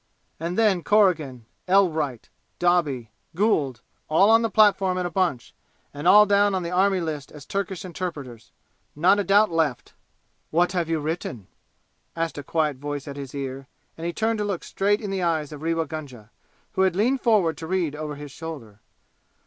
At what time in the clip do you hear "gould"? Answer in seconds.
3.35-3.81